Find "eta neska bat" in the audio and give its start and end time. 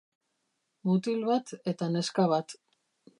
1.75-2.57